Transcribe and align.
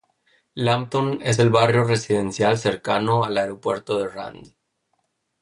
Lambton 0.55 1.19
es 1.21 1.37
el 1.37 1.51
barrio 1.51 1.83
residencial 1.83 2.57
cercano 2.57 3.23
al 3.23 3.37
aeropuerto 3.37 3.99
de 3.99 4.07
Rand. 4.07 4.55